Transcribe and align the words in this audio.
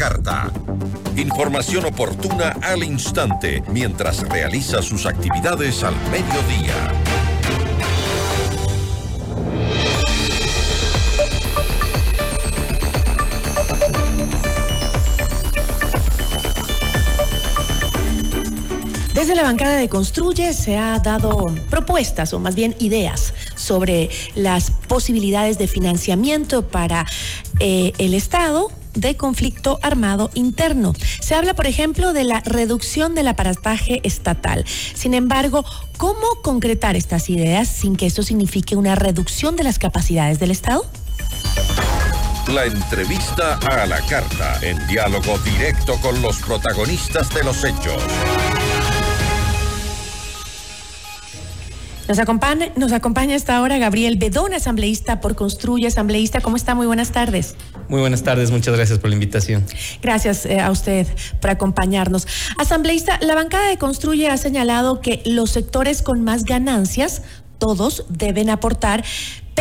carta. 0.00 0.50
Información 1.14 1.84
oportuna 1.84 2.56
al 2.62 2.82
instante 2.82 3.62
mientras 3.68 4.26
realiza 4.26 4.80
sus 4.80 5.04
actividades 5.04 5.84
al 5.84 5.94
mediodía. 6.10 6.74
Desde 19.12 19.34
la 19.34 19.42
bancada 19.42 19.76
de 19.76 19.90
Construye 19.90 20.54
se 20.54 20.78
ha 20.78 20.98
dado 21.00 21.54
propuestas 21.68 22.32
o 22.32 22.38
más 22.38 22.54
bien 22.54 22.74
ideas 22.78 23.34
sobre 23.54 24.08
las 24.34 24.70
posibilidades 24.70 25.58
de 25.58 25.68
financiamiento 25.68 26.66
para 26.66 27.04
eh, 27.58 27.92
el 27.98 28.14
Estado 28.14 28.79
de 28.94 29.16
conflicto 29.16 29.78
armado 29.82 30.30
interno. 30.34 30.94
Se 31.20 31.34
habla, 31.34 31.54
por 31.54 31.66
ejemplo, 31.66 32.12
de 32.12 32.24
la 32.24 32.40
reducción 32.40 33.14
del 33.14 33.28
aparataje 33.28 34.00
estatal. 34.04 34.64
Sin 34.66 35.14
embargo, 35.14 35.64
¿cómo 35.96 36.26
concretar 36.42 36.96
estas 36.96 37.30
ideas 37.30 37.68
sin 37.68 37.96
que 37.96 38.06
esto 38.06 38.22
signifique 38.22 38.76
una 38.76 38.94
reducción 38.94 39.56
de 39.56 39.64
las 39.64 39.78
capacidades 39.78 40.38
del 40.38 40.50
Estado? 40.50 40.84
La 42.48 42.64
entrevista 42.64 43.58
a 43.58 43.86
la 43.86 44.00
carta, 44.06 44.58
en 44.62 44.84
diálogo 44.88 45.38
directo 45.38 45.96
con 46.00 46.20
los 46.20 46.38
protagonistas 46.38 47.32
de 47.32 47.44
los 47.44 47.62
hechos. 47.64 48.02
Nos 52.10 52.18
acompaña, 52.18 52.72
nos 52.74 52.90
acompaña 52.90 53.36
esta 53.36 53.62
hora 53.62 53.78
Gabriel 53.78 54.16
Bedón, 54.16 54.52
asambleísta 54.52 55.20
por 55.20 55.36
Construye. 55.36 55.86
Asambleísta, 55.86 56.40
¿cómo 56.40 56.56
está? 56.56 56.74
Muy 56.74 56.88
buenas 56.88 57.12
tardes. 57.12 57.54
Muy 57.88 58.00
buenas 58.00 58.24
tardes, 58.24 58.50
muchas 58.50 58.74
gracias 58.74 58.98
por 58.98 59.10
la 59.10 59.14
invitación. 59.14 59.64
Gracias 60.02 60.44
eh, 60.44 60.58
a 60.58 60.72
usted 60.72 61.06
por 61.40 61.50
acompañarnos. 61.50 62.26
Asambleísta, 62.58 63.20
la 63.20 63.36
bancada 63.36 63.68
de 63.68 63.78
Construye 63.78 64.28
ha 64.28 64.36
señalado 64.38 65.00
que 65.00 65.22
los 65.24 65.50
sectores 65.50 66.02
con 66.02 66.24
más 66.24 66.42
ganancias, 66.42 67.22
todos 67.58 68.04
deben 68.08 68.50
aportar, 68.50 69.04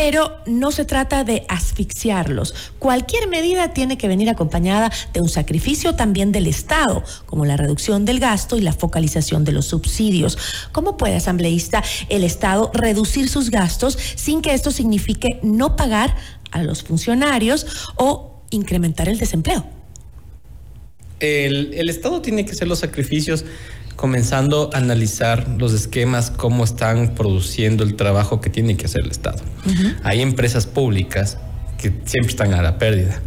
pero 0.02 0.38
no 0.46 0.72
se 0.72 0.86
trata 0.86 1.26
de 1.26 1.44
asfixiarlos. 1.50 2.54
Cualquier 2.80 3.28
medida 3.28 3.74
tiene 3.74 3.98
que 3.98 4.08
venir 4.08 4.30
acompañada 4.30 4.94
de 5.12 5.20
un 5.20 5.28
sacrificio 5.28 5.96
también 5.96 6.32
del 6.32 6.48
Estado, 6.48 7.04
como 7.26 7.44
la 7.44 7.58
reducción 7.58 8.06
del 8.06 8.22
gasto 8.22 8.56
y 8.56 8.62
la 8.62 8.72
focalización 8.72 9.44
de 9.44 9.52
los 9.52 9.66
subsidios. 9.66 10.38
¿Cómo 10.72 10.96
puede, 10.96 11.18
asambleísta, 11.18 11.84
el 12.08 12.24
Estado 12.24 12.72
reducir 12.74 13.28
sus 13.28 13.52
gastos 13.52 14.00
sin 14.16 14.42
que 14.42 14.54
esto 14.54 14.72
signifique 14.72 15.42
no 15.44 15.76
pagar 15.76 16.16
a 16.52 16.64
los 16.64 16.82
funcionarios 16.82 17.68
o 17.98 18.42
incrementar 18.52 19.10
el 19.10 19.20
desempleo? 19.20 19.66
El, 21.20 21.74
el 21.74 21.90
Estado 21.90 22.22
tiene 22.22 22.46
que 22.46 22.54
hacer 22.54 22.70
los 22.70 22.80
sacrificios 22.80 23.44
comenzando 24.00 24.70
a 24.74 24.78
analizar 24.78 25.46
los 25.58 25.74
esquemas, 25.74 26.32
cómo 26.32 26.64
están 26.64 27.16
produciendo 27.16 27.84
el 27.84 27.98
trabajo 27.98 28.40
que 28.40 28.50
tiene 28.50 28.78
que 28.78 28.86
hacer 28.86 29.02
el 29.04 29.12
Estado. 29.12 29.40
Hay 30.04 30.22
empresas 30.22 30.68
públicas 30.68 31.38
que 31.78 31.92
siempre 32.06 32.30
están 32.30 32.54
a 32.54 32.62
la 32.62 32.78
pérdida 32.78 33.20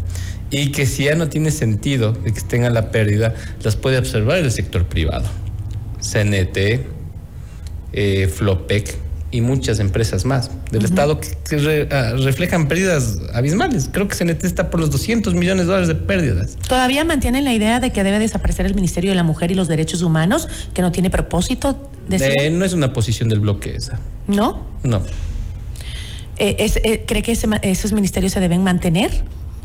y 0.51 0.73
que 0.73 0.87
si 0.87 1.05
ya 1.05 1.15
no 1.15 1.29
tiene 1.29 1.51
sentido 1.51 2.15
que 2.23 2.31
estén 2.31 2.65
a 2.65 2.71
la 2.71 2.91
pérdida, 2.91 3.35
las 3.63 3.77
puede 3.77 3.99
observar 3.99 4.39
el 4.39 4.51
sector 4.51 4.87
privado. 4.87 5.29
CNT, 6.01 6.87
eh, 7.93 8.33
Flopec, 8.35 8.97
y 9.33 9.41
muchas 9.41 9.81
empresas 9.81 10.25
más 10.25 10.51
del 10.71 10.85
Estado 10.85 11.19
que, 11.19 11.89
ah, 11.91 12.13
reflejan 12.19 12.69
pérdidas 12.69 13.19
abismales. 13.33 13.89
Creo 13.91 14.07
que 14.07 14.15
se 14.15 14.25
está 14.47 14.71
por 14.71 14.79
los 14.79 14.91
200 14.91 15.35
millones 15.35 15.65
de 15.65 15.73
dólares 15.73 15.89
de 15.89 15.95
pérdidas. 15.97 16.57
¿Todavía 16.69 17.05
mantienen 17.05 17.45
la 17.45 17.55
idea 17.55 17.81
de 17.81 17.91
que 17.91 18.05
debe 18.05 18.19
desaparecer 18.19 18.67
el 18.67 18.75
Ministerio 18.75 19.11
de 19.11 19.17
la 19.17 19.25
Mujer 19.25 19.51
y 19.51 19.55
los 19.55 19.69
Derechos 19.69 20.03
Humanos, 20.03 20.49
que 20.75 20.83
no 20.83 20.93
tiene 20.93 21.11
propósito? 21.11 21.91
De 22.09 22.51
no 22.51 22.65
es 22.65 22.75
una 22.75 22.93
posición 22.93 23.29
del 23.29 23.41
bloque 23.41 23.75
esa. 23.75 23.99
¿No? 24.29 24.67
No. 24.83 25.03
Eh, 26.37 26.57
eh, 26.85 27.05
¿Cree 27.07 27.23
que 27.23 27.33
esos 27.33 27.93
ministerios 27.93 28.33
se 28.33 28.41
deben 28.41 28.63
mantener? 28.63 29.11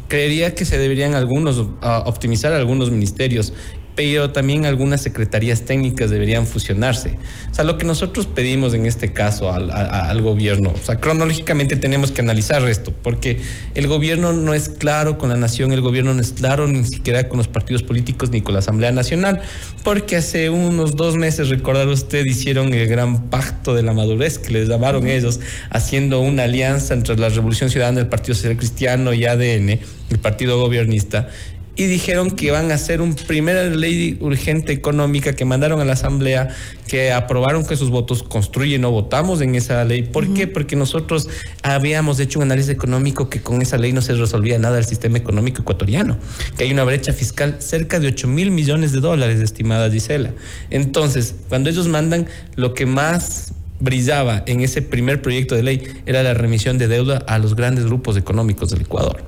Creería 0.07 0.55
que 0.55 0.63
se 0.63 0.77
deberían 0.77 1.15
algunos 1.15 1.61
ah, 1.81 2.03
optimizar 2.05 2.53
algunos 2.53 2.89
ministerios 2.91 3.53
pero 3.97 4.29
también 4.29 4.67
algunas 4.67 5.01
secretarías 5.01 5.63
técnicas 5.63 6.11
deberían 6.11 6.45
fusionarse. 6.45 7.17
O 7.51 7.55
sea, 7.55 7.63
lo 7.63 7.79
que 7.79 7.85
nosotros 7.85 8.27
pedimos 8.27 8.75
en 8.75 8.85
este 8.85 9.11
caso 9.11 9.51
al, 9.51 10.21
gobierno, 10.21 10.71
o 10.71 10.85
sea, 10.85 10.97
cronológicamente 10.99 11.75
tenemos 11.77 12.11
que 12.11 12.21
analizar 12.21 12.61
esto, 12.69 12.93
porque 12.93 13.41
el 13.73 13.87
gobierno 13.87 14.33
no 14.33 14.53
es 14.53 14.69
claro 14.69 15.17
con 15.17 15.29
la 15.29 15.35
nación, 15.35 15.71
el 15.71 15.81
gobierno 15.81 16.13
no 16.13 16.21
es 16.21 16.31
claro 16.33 16.67
ni 16.67 16.83
siquiera 16.83 17.27
con 17.27 17.39
los 17.39 17.47
partidos 17.47 17.81
políticos 17.81 18.29
ni 18.29 18.41
con 18.41 18.53
la 18.53 18.59
Asamblea 18.59 18.91
Nacional, 18.91 19.41
porque 19.83 20.17
hace 20.17 20.51
unos 20.51 20.95
dos 20.95 21.15
meses, 21.15 21.49
recordar 21.49 21.87
usted, 21.87 22.23
hicieron 22.23 22.75
el 22.75 22.87
gran 22.87 23.31
pacto 23.31 23.73
de 23.73 23.81
la 23.81 23.93
madurez 23.93 24.37
que 24.37 24.53
les 24.53 24.69
llamaron 24.69 25.07
ellos, 25.07 25.39
haciendo 25.71 26.19
una 26.19 26.43
alianza 26.43 26.93
entre 26.93 27.17
la 27.17 27.29
Revolución 27.29 27.71
Ciudadana 27.71 27.97
del 27.97 28.09
Partido 28.09 28.35
Social 28.35 28.57
Cristiano 28.57 29.11
y 29.11 29.25
ADN, 29.25 29.79
el 30.09 30.19
partido 30.21 30.59
gobernista, 30.59 31.29
y 31.77 31.85
dijeron 31.85 32.31
que 32.31 32.49
van 32.49 32.71
a 32.71 32.73
hacer 32.73 33.01
un 33.01 33.13
primera 33.13 33.63
ley 33.63 34.17
urgente 34.19 34.73
económica 34.73 35.33
que 35.33 35.45
mandaron 35.45 35.79
a 35.79 35.85
la 35.85 35.93
Asamblea, 35.93 36.49
que 36.87 37.11
aprobaron 37.11 37.65
que 37.65 37.75
sus 37.75 37.91
votos 37.91 38.23
construyen 38.23 38.83
o 38.83 38.91
votamos 38.91 39.41
en 39.41 39.53
esa 39.53 39.85
ley. 39.85 40.01
¿Por 40.01 40.33
qué? 40.33 40.47
Porque 40.47 40.75
nosotros 40.75 41.29
habíamos 41.61 42.19
hecho 42.19 42.39
un 42.39 42.43
análisis 42.43 42.71
económico 42.71 43.29
que 43.29 43.41
con 43.41 43.61
esa 43.61 43.77
ley 43.77 43.93
no 43.93 44.01
se 44.01 44.13
resolvía 44.13 44.57
nada 44.57 44.77
del 44.77 44.85
sistema 44.85 45.19
económico 45.19 45.61
ecuatoriano, 45.61 46.17
que 46.57 46.63
hay 46.63 46.71
una 46.71 46.83
brecha 46.83 47.13
fiscal 47.13 47.57
cerca 47.59 47.99
de 47.99 48.07
8 48.07 48.27
mil 48.27 48.49
millones 48.49 48.91
de 48.91 48.99
dólares, 48.99 49.39
estimada 49.39 49.91
Gisela. 49.91 50.33
Entonces, 50.71 51.35
cuando 51.47 51.69
ellos 51.69 51.87
mandan, 51.87 52.27
lo 52.55 52.73
que 52.73 52.87
más 52.87 53.53
brillaba 53.79 54.41
en 54.47 54.61
ese 54.61 54.81
primer 54.81 55.21
proyecto 55.21 55.53
de 55.53 55.61
ley 55.61 55.87
era 56.07 56.23
la 56.23 56.33
remisión 56.33 56.79
de 56.79 56.87
deuda 56.87 57.17
a 57.27 57.37
los 57.37 57.55
grandes 57.55 57.85
grupos 57.85 58.17
económicos 58.17 58.71
del 58.71 58.81
Ecuador. 58.81 59.23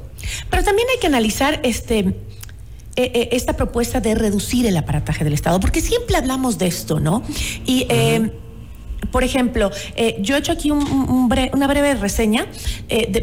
Pero 0.49 0.63
también 0.63 0.87
hay 0.91 0.99
que 0.99 1.07
analizar 1.07 1.59
este 1.63 2.15
eh, 2.99 3.11
eh, 3.13 3.29
esta 3.31 3.53
propuesta 3.53 4.01
de 4.01 4.13
reducir 4.13 4.65
el 4.65 4.75
aparataje 4.75 5.23
del 5.23 5.31
Estado? 5.31 5.61
Porque 5.61 5.79
siempre 5.79 6.17
hablamos 6.17 6.57
de 6.57 6.67
esto, 6.67 6.99
¿no? 6.99 7.23
Y. 7.65 7.85
Eh, 7.87 8.29
por 9.11 9.23
ejemplo, 9.23 9.71
yo 10.19 10.35
he 10.35 10.39
hecho 10.39 10.51
aquí 10.51 10.69
una 10.69 11.67
breve 11.67 11.95
reseña 11.95 12.45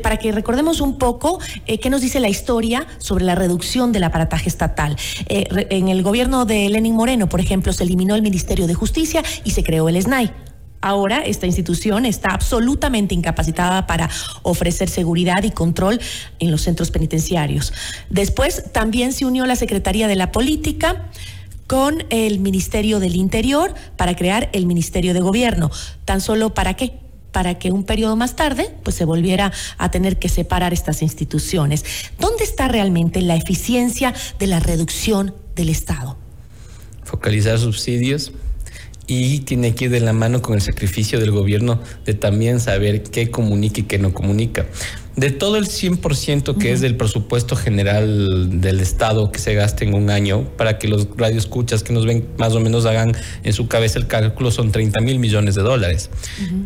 para 0.02 0.16
que 0.16 0.32
recordemos 0.32 0.80
un 0.80 0.98
poco 0.98 1.38
qué 1.66 1.90
nos 1.90 2.00
dice 2.00 2.18
la 2.18 2.28
historia 2.28 2.86
sobre 2.98 3.24
la 3.24 3.36
reducción 3.36 3.92
del 3.92 4.02
aparataje 4.02 4.48
estatal. 4.48 4.96
en 5.28 5.88
el 5.88 6.02
gobierno 6.02 6.44
de 6.44 6.68
Lenin 6.70 6.94
Moreno, 6.96 7.28
por 7.28 7.40
ejemplo, 7.40 7.72
se 7.72 7.84
eliminó 7.84 8.16
el 8.16 8.22
Ministerio 8.22 8.66
de 8.66 8.74
Justicia 8.74 9.22
y 9.44 9.50
se 9.52 9.62
creó 9.62 9.88
el 9.88 10.02
SNAI. 10.02 10.32
Ahora 10.86 11.18
esta 11.18 11.46
institución 11.46 12.06
está 12.06 12.28
absolutamente 12.28 13.12
incapacitada 13.12 13.88
para 13.88 14.08
ofrecer 14.42 14.88
seguridad 14.88 15.42
y 15.42 15.50
control 15.50 16.00
en 16.38 16.52
los 16.52 16.62
centros 16.62 16.92
penitenciarios. 16.92 17.72
Después 18.08 18.70
también 18.70 19.12
se 19.12 19.24
unió 19.24 19.46
la 19.46 19.56
Secretaría 19.56 20.06
de 20.06 20.14
la 20.14 20.30
Política 20.30 21.10
con 21.66 22.04
el 22.10 22.38
Ministerio 22.38 23.00
del 23.00 23.16
Interior 23.16 23.74
para 23.96 24.14
crear 24.14 24.48
el 24.52 24.66
Ministerio 24.66 25.12
de 25.12 25.18
Gobierno. 25.18 25.72
¿Tan 26.04 26.20
solo 26.20 26.54
para 26.54 26.74
qué? 26.74 26.92
Para 27.32 27.58
que 27.58 27.72
un 27.72 27.82
periodo 27.82 28.14
más 28.14 28.36
tarde 28.36 28.72
pues 28.84 28.94
se 28.94 29.04
volviera 29.04 29.50
a 29.78 29.90
tener 29.90 30.20
que 30.20 30.28
separar 30.28 30.72
estas 30.72 31.02
instituciones. 31.02 31.84
¿Dónde 32.20 32.44
está 32.44 32.68
realmente 32.68 33.22
la 33.22 33.34
eficiencia 33.34 34.14
de 34.38 34.46
la 34.46 34.60
reducción 34.60 35.34
del 35.56 35.68
Estado? 35.68 36.16
Focalizar 37.02 37.58
subsidios, 37.58 38.30
y 39.06 39.40
tiene 39.40 39.74
que 39.74 39.86
ir 39.86 39.90
de 39.90 40.00
la 40.00 40.12
mano 40.12 40.42
con 40.42 40.54
el 40.54 40.60
sacrificio 40.60 41.20
del 41.20 41.30
gobierno 41.30 41.80
de 42.04 42.14
también 42.14 42.60
saber 42.60 43.02
qué 43.02 43.30
comunica 43.30 43.80
y 43.80 43.84
qué 43.84 43.98
no 43.98 44.12
comunica. 44.12 44.66
De 45.14 45.30
todo 45.30 45.56
el 45.56 45.66
100% 45.66 46.58
que 46.58 46.72
es 46.72 46.82
del 46.82 46.96
presupuesto 46.96 47.56
general 47.56 48.60
del 48.60 48.80
Estado 48.80 49.32
que 49.32 49.38
se 49.38 49.54
gaste 49.54 49.86
en 49.86 49.94
un 49.94 50.10
año, 50.10 50.44
para 50.58 50.78
que 50.78 50.88
los 50.88 51.08
radioescuchas 51.16 51.82
que 51.82 51.94
nos 51.94 52.04
ven 52.04 52.26
más 52.36 52.52
o 52.52 52.60
menos 52.60 52.84
hagan 52.84 53.16
en 53.42 53.52
su 53.54 53.66
cabeza 53.66 53.98
el 53.98 54.08
cálculo, 54.08 54.50
son 54.50 54.72
30 54.72 55.00
mil 55.00 55.18
millones 55.18 55.54
de 55.54 55.62
dólares. 55.62 56.10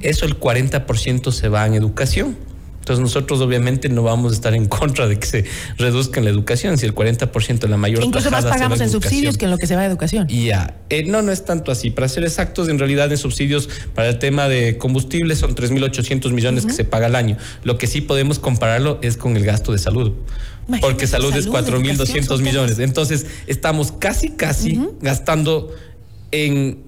Eso 0.00 0.26
el 0.26 0.40
40% 0.40 1.30
se 1.30 1.48
va 1.48 1.66
en 1.66 1.74
educación 1.74 2.49
entonces 2.90 3.14
nosotros 3.14 3.40
obviamente 3.40 3.88
no 3.88 4.02
vamos 4.02 4.32
a 4.32 4.34
estar 4.34 4.52
en 4.52 4.66
contra 4.66 5.06
de 5.06 5.16
que 5.16 5.26
se 5.26 5.44
reduzca 5.78 6.18
en 6.18 6.24
la 6.24 6.30
educación, 6.30 6.76
si 6.76 6.86
el 6.86 6.94
40% 6.94 7.60
de 7.60 7.68
la 7.68 7.76
mayor... 7.76 8.02
Incluso 8.02 8.32
más 8.32 8.44
pagamos 8.44 8.80
en, 8.80 8.90
subsidios 8.90 9.38
que 9.38 9.44
en 9.44 9.52
lo 9.52 9.58
que 9.58 9.68
se 9.68 9.76
va 9.76 9.82
a 9.82 9.86
educación. 9.86 10.26
Ya, 10.26 10.74
eh, 10.88 11.04
no, 11.04 11.22
no 11.22 11.30
es 11.30 11.44
tanto 11.44 11.70
así. 11.70 11.90
Para 11.90 12.08
ser 12.08 12.24
exactos, 12.24 12.68
en 12.68 12.80
realidad 12.80 13.12
en 13.12 13.16
subsidios 13.16 13.68
para 13.94 14.08
el 14.08 14.18
tema 14.18 14.48
de 14.48 14.76
combustibles 14.76 15.38
son 15.38 15.54
3.800 15.54 16.32
millones 16.32 16.66
que 16.66 16.72
se 16.72 16.84
paga 16.84 17.06
al 17.06 17.14
año. 17.14 17.36
Lo 17.62 17.78
que 17.78 17.86
sí 17.86 18.00
podemos 18.00 18.40
compararlo 18.40 18.98
es 19.02 19.16
con 19.16 19.36
el 19.36 19.44
gasto 19.44 19.70
de 19.70 19.78
salud. 19.78 20.12
porque 20.80 21.06
salud, 21.06 21.32
es 21.36 21.48
4.200 21.48 22.40
millones. 22.40 22.80
Entonces 22.80 23.26
estamos 23.46 23.92
casi, 23.92 24.30
casi 24.30 24.80
gastando 25.00 25.72
en, 26.32 26.84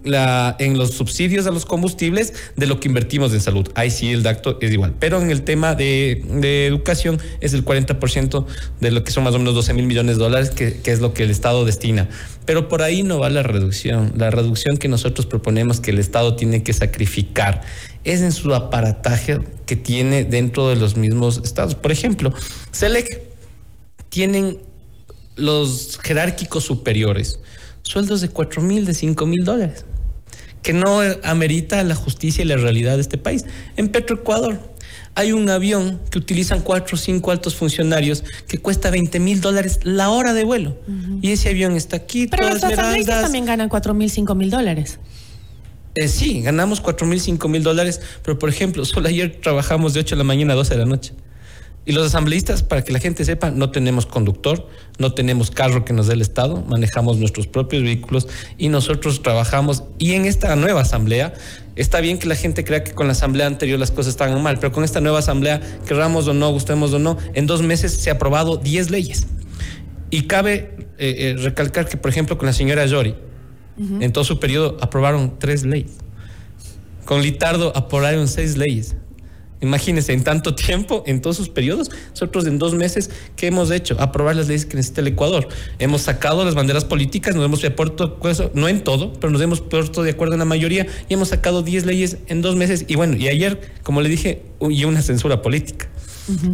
los 0.77 0.91
subsidios 0.91 1.47
a 1.47 1.51
los 1.51 1.67
combustibles 1.67 2.33
de 2.57 2.67
lo 2.67 2.81
que 2.81 2.89
invertimos 2.89 3.33
en 3.33 3.41
salud. 3.41 3.69
Ahí 3.75 3.91
sí 3.91 4.11
el 4.11 4.23
dato 4.23 4.59
es 4.61 4.73
igual. 4.73 4.95
Pero 4.99 5.21
en 5.21 5.31
el 5.31 5.43
tema 5.43 5.75
de, 5.75 6.23
educación 6.67 7.21
es 7.41 7.53
el 7.55 7.65
40% 7.65 8.47
de 8.81 8.91
lo 8.91 9.05
que 9.05 9.11
son 9.11 9.25
más 9.25 9.35
o 9.35 9.39
menos 9.39 9.55
12 9.55 9.75
mil 9.75 9.87
millones 9.87 10.17
de 10.17 10.23
dólares, 10.23 10.51
que, 10.51 10.81
que, 10.81 10.93
es 10.93 11.01
lo 11.01 11.15
que 11.15 11.25
el 11.25 11.31
Estado 11.31 11.65
destina. 11.65 12.09
Pero 12.45 12.69
por 12.69 12.83
ahí 12.83 13.03
no 13.03 13.19
va 13.19 13.31
la 13.31 13.43
reducción. 13.43 14.13
La 14.17 14.31
reducción 14.31 14.77
que 14.77 14.89
nosotros 14.89 15.27
proponemos 15.27 15.81
que 15.81 15.91
el 15.91 15.99
Estado 15.99 16.37
tiene 16.37 16.63
que 16.63 16.73
sacrificar 16.73 17.63
es 18.05 18.21
en 18.21 18.33
su 18.33 18.55
aparataje 18.55 19.41
que 19.67 19.77
tiene 19.77 20.25
dentro 20.25 20.69
de 20.69 20.77
los 20.77 20.97
mismos 20.97 21.41
estados. 21.45 21.75
Por 21.75 21.93
ejemplo, 21.93 22.33
SELEC 22.73 23.23
tienen 24.09 24.59
los 25.37 25.99
jerárquicos 26.03 26.65
superiores 26.65 27.41
sueldos 27.83 28.21
de 28.21 28.29
4 28.29 28.63
mil, 28.63 28.85
de 28.85 28.95
5 28.95 29.27
mil 29.27 29.45
dólares, 29.45 29.85
que 30.63 30.73
no 30.73 31.01
amerita 31.25 31.83
la 31.83 31.95
justicia 31.95 32.45
y 32.45 32.49
la 32.49 32.57
realidad 32.57 32.97
de 32.97 33.03
este 33.03 33.19
país. 33.19 33.45
En 33.77 33.89
Petroecuador 33.89 34.73
hay 35.15 35.33
un 35.33 35.49
avión 35.51 36.01
que 36.11 36.19
utilizan 36.19 36.63
cuatro 36.63 36.97
o 36.97 36.99
cinco 36.99 37.31
altos 37.31 37.55
funcionarios 37.55 38.25
que 38.49 38.59
cuesta 38.59 38.91
20 38.91 39.21
mil 39.21 39.41
dólares 39.41 39.81
la 39.83 40.09
hora 40.09 40.33
de 40.33 40.45
vuelo. 40.45 40.79
Y 41.21 41.33
ese 41.33 41.51
avión 41.51 41.77
está 41.77 41.97
aquí. 41.97 42.29
Pero 42.29 42.49
los 42.49 42.65
asambleístas 42.65 43.23
también 43.23 43.45
ganan 43.45 43.69
4 43.69 43.95
mil, 43.95 44.11
5 44.11 44.35
mil 44.35 44.51
dólares. 44.51 44.99
Eh, 45.95 46.09
sí, 46.09 46.41
ganamos 46.41 46.81
4 46.81 47.07
mil, 47.07 47.21
5 47.21 47.49
mil 47.49 47.63
dólares, 47.63 48.01
pero 48.23 48.39
por 48.39 48.49
ejemplo, 48.49 48.85
solo 48.87 49.09
ayer 49.09 49.39
trabajamos 49.43 49.93
de 49.93 50.01
8 50.01 50.15
de 50.15 50.19
la 50.19 50.25
mañana 50.25 50.55
a 50.55 50.57
12 50.57 50.75
de 50.75 50.81
la 50.81 50.87
noche. 50.87 51.13
Y 51.85 51.93
los 51.93 52.07
asambleístas, 52.07 52.63
para 52.63 52.83
que 52.83 52.93
la 52.93 53.01
gente 53.01 53.25
sepa, 53.25 53.51
no 53.51 53.71
tenemos 53.71 54.07
conductor, 54.07 54.69
no 54.99 55.15
tenemos 55.15 55.51
carro 55.51 55.85
que 55.85 55.93
nos 55.93 56.07
dé 56.07 56.15
el 56.15 56.23
Estado, 56.23 56.63
manejamos 56.69 57.19
nuestros 57.19 57.49
propios 57.49 57.83
vehículos 57.83 58.29
y 58.57 58.69
nosotros 58.69 59.21
trabajamos. 59.23 59.83
Y 59.99 60.13
en 60.13 60.25
esta 60.25 60.55
nueva 60.55 60.83
asamblea, 60.83 61.35
está 61.75 62.01
bien 62.01 62.19
que 62.19 62.29
la 62.29 62.37
gente 62.37 62.63
crea 62.63 62.85
que 62.85 62.93
con 62.93 63.09
la 63.09 63.13
asamblea 63.13 63.49
anterior 63.49 63.81
las 63.81 63.91
cosas 63.91 64.13
estaban 64.13 64.41
mal, 64.43 64.61
pero 64.61 64.71
con 64.71 64.85
esta 64.85 65.01
nueva 65.01 65.19
asamblea, 65.19 65.61
querramos 65.85 66.29
o 66.29 66.35
no, 66.35 66.51
gustemos 66.53 66.93
o 66.93 67.01
no, 67.01 67.19
en 67.35 67.47
dos 67.47 67.63
meses 67.63 67.93
se 67.93 68.11
ha 68.11 68.13
aprobado 68.13 68.59
10 68.59 68.91
leyes. 68.91 69.27
Y 70.11 70.29
cabe 70.29 70.77
eh, 70.99 71.17
eh, 71.19 71.37
recalcar 71.39 71.89
que, 71.89 71.97
por 71.97 72.11
ejemplo, 72.11 72.39
con 72.39 72.47
la 72.47 72.53
señora 72.53 72.87
Yori, 72.87 73.17
en 74.01 74.13
todo 74.13 74.23
su 74.23 74.39
periodo 74.39 74.77
aprobaron 74.81 75.39
tres 75.39 75.65
leyes. 75.65 75.93
Con 77.05 77.23
Litardo 77.23 77.73
aprobaron 77.75 78.29
seis 78.29 78.57
leyes. 78.57 78.95
Imagínense, 79.63 80.13
en 80.13 80.25
tanto 80.25 80.55
tiempo, 80.57 81.05
en 81.07 81.21
todos 81.21 81.37
sus 81.37 81.49
periodos, 81.49 81.91
nosotros 82.11 82.47
en 82.47 82.59
dos 82.59 82.75
meses, 82.75 83.11
¿qué 83.37 83.47
hemos 83.47 83.71
hecho? 83.71 83.97
Aprobar 84.01 84.35
las 84.35 84.49
leyes 84.49 84.67
que 84.67 84.77
necesita 84.77 85.01
el 85.01 85.07
Ecuador. 85.07 85.49
Hemos 85.79 86.03
sacado 86.03 86.45
las 86.45 86.57
banderas 86.57 86.85
políticas, 86.85 87.37
nos 87.37 87.45
hemos 87.45 87.61
puesto, 87.77 88.19
no 88.55 88.69
en 88.69 88.83
todo, 88.83 89.13
pero 89.15 89.31
nos 89.31 89.41
hemos 89.41 89.61
puesto 89.61 90.03
de 90.03 90.11
acuerdo 90.11 90.35
en 90.35 90.41
la 90.41 90.45
mayoría 90.45 90.89
y 91.09 91.15
hemos 91.15 91.29
sacado 91.29 91.63
10 91.63 91.87
leyes 91.87 92.19
en 92.27 92.43
dos 92.43 92.57
meses. 92.57 92.85
Y 92.89 92.97
bueno, 92.97 93.17
y 93.17 93.29
ayer, 93.29 93.61
como 93.85 94.01
le 94.01 94.09
dije, 94.09 94.43
y 94.61 94.85
una 94.85 95.01
censura 95.01 95.43
política. 95.43 95.89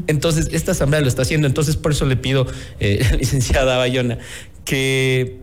Entonces, 0.06 0.48
esta 0.52 0.72
asamblea 0.72 1.00
lo 1.00 1.08
está 1.08 1.22
haciendo. 1.22 1.46
Entonces, 1.46 1.76
por 1.76 1.92
eso 1.92 2.04
le 2.04 2.16
pido, 2.16 2.46
eh, 2.80 3.04
licenciada 3.18 3.78
Bayona, 3.78 4.18
que 4.64 5.38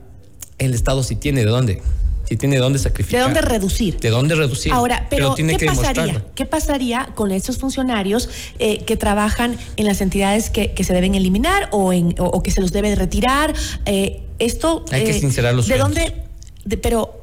el 0.59 0.73
Estado 0.73 1.03
sí 1.03 1.15
tiene 1.15 1.41
de 1.41 1.47
dónde 1.47 1.81
si 2.27 2.37
tiene 2.37 2.57
dónde 2.57 2.79
sacrificar. 2.79 3.19
De 3.19 3.23
dónde 3.25 3.41
reducir. 3.41 3.99
De 3.99 4.09
dónde 4.09 4.35
reducir. 4.35 4.73
Ahora, 4.73 5.07
pero, 5.09 5.35
¿qué 5.35 5.65
pasaría? 5.65 6.25
¿Qué 6.33 6.45
pasaría 6.45 7.09
con 7.15 7.31
estos 7.31 7.57
funcionarios 7.57 8.29
eh, 8.59 8.83
que 8.85 8.97
trabajan 8.97 9.57
en 9.77 9.85
las 9.85 10.01
entidades 10.01 10.49
que, 10.49 10.73
se 10.83 10.93
deben 10.93 11.15
eliminar 11.15 11.69
o, 11.71 11.93
en, 11.93 12.15
o, 12.17 12.41
que 12.41 12.51
se 12.51 12.61
los 12.61 12.71
debe 12.71 12.93
retirar? 12.95 13.53
Eh, 13.85 14.23
esto. 14.39 14.85
Hay 14.91 15.03
que 15.03 15.11
eh, 15.11 15.19
sincerar 15.19 15.53
los 15.53 15.67
¿De 15.67 15.77
dónde? 15.77 16.13
pero. 16.81 17.21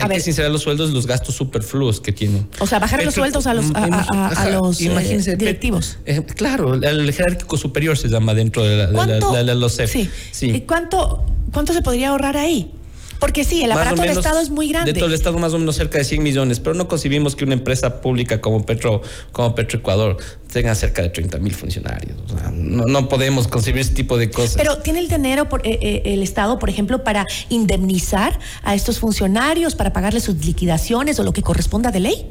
Hay 0.00 0.10
que 0.10 0.20
sincerar 0.20 0.52
los 0.52 0.62
sueldos 0.62 0.90
y 0.90 0.92
los 0.92 1.08
gastos 1.08 1.34
superfluos 1.34 2.00
que 2.00 2.12
tienen. 2.12 2.46
O 2.60 2.68
sea, 2.68 2.78
bajar 2.78 3.02
los 3.04 3.14
sueldos 3.14 3.48
a 3.48 3.54
los, 3.54 3.72
a, 3.74 4.48
los 4.50 4.78
directivos. 4.78 5.98
claro, 6.36 6.74
el 6.74 7.12
jerárquico 7.12 7.56
superior 7.56 7.98
se 7.98 8.06
llama 8.08 8.32
dentro 8.32 8.62
de, 8.62 8.86
la, 8.86 9.54
los 9.54 9.74
CEF. 9.74 9.90
Sí. 9.90 10.08
sí. 10.30 10.62
¿Cuánto, 10.68 11.24
¿Cuánto 11.52 11.72
se 11.72 11.82
podría 11.82 12.10
ahorrar 12.10 12.36
ahí? 12.36 12.70
Porque 13.18 13.44
sí, 13.44 13.62
el 13.62 13.72
aparato 13.72 14.02
del 14.02 14.10
Estado 14.10 14.40
es 14.40 14.50
muy 14.50 14.68
grande. 14.68 14.92
De 14.92 14.98
todo 14.98 15.08
el 15.08 15.14
Estado 15.14 15.38
más 15.38 15.52
o 15.52 15.58
menos 15.58 15.76
cerca 15.76 15.98
de 15.98 16.04
100 16.04 16.22
millones, 16.22 16.60
pero 16.60 16.74
no 16.74 16.88
concibimos 16.88 17.34
que 17.34 17.44
una 17.44 17.54
empresa 17.54 18.00
pública 18.00 18.40
como 18.40 18.64
Petro, 18.64 19.02
como 19.32 19.54
Petroecuador 19.54 20.16
tenga 20.52 20.74
cerca 20.74 21.02
de 21.02 21.10
30 21.10 21.38
mil 21.38 21.54
funcionarios. 21.54 22.16
no, 22.52 23.08
podemos 23.08 23.48
concebir 23.48 23.80
ese 23.80 23.94
tipo 23.94 24.16
de 24.16 24.30
cosas. 24.30 24.56
Pero 24.56 24.78
¿tiene 24.78 25.00
el 25.00 25.08
dinero 25.08 25.48
por, 25.48 25.66
eh, 25.66 25.78
eh, 25.82 26.02
el 26.04 26.22
Estado, 26.22 26.58
por 26.58 26.70
ejemplo, 26.70 27.04
para 27.04 27.26
indemnizar 27.48 28.38
a 28.62 28.74
estos 28.74 28.98
funcionarios, 28.98 29.74
para 29.74 29.92
pagarles 29.92 30.24
sus 30.24 30.44
liquidaciones 30.44 31.18
o 31.18 31.24
lo 31.24 31.32
que 31.32 31.42
corresponda 31.42 31.90
de 31.90 32.00
ley? 32.00 32.26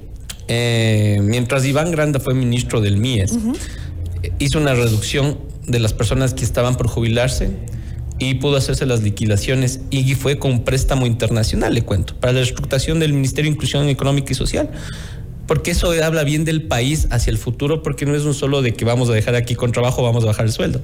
Eh, 0.48 1.20
mientras 1.22 1.66
Iván 1.66 1.92
Granda 1.92 2.20
fue 2.20 2.34
ministro 2.34 2.80
del 2.80 2.98
MIES, 2.98 3.34
hizo 4.40 4.60
una 4.60 4.74
reducción 4.74 5.38
de 5.66 5.80
las 5.80 5.94
personas 5.94 6.34
que 6.34 6.46
estaban 6.46 6.78
por 6.78 6.88
jubilarse 6.88 7.52
y 8.20 8.36
pudo 8.36 8.58
hacerse 8.58 8.86
las 8.86 9.02
liquidaciones 9.04 9.82
y 9.90 10.14
fue 10.16 10.40
con 10.40 10.64
préstamo 10.64 11.06
internacional, 11.06 11.74
le 11.74 11.84
cuento, 11.84 12.16
para 12.16 12.34
la 12.34 12.40
reestructuración 12.40 13.00
del 13.00 13.14
Ministerio 13.14 13.50
de 13.50 13.56
Inclusión 13.56 13.88
Económica 13.90 14.32
y 14.32 14.36
Social. 14.36 14.70
Porque 15.46 15.72
eso 15.72 15.92
habla 16.04 16.24
bien 16.24 16.44
del 16.44 16.64
país 16.64 17.08
hacia 17.10 17.32
el 17.32 17.38
futuro, 17.38 17.82
porque 17.82 18.06
no 18.06 18.16
es 18.16 18.24
un 18.24 18.34
solo 18.34 18.62
de 18.62 18.74
que 18.74 18.84
vamos 18.84 19.10
a 19.10 19.14
dejar 19.14 19.36
aquí 19.36 19.56
con 19.56 19.72
trabajo, 19.72 20.04
vamos 20.04 20.24
a 20.26 20.28
bajar 20.28 20.46
el 20.46 20.52
sueldo. 20.52 20.82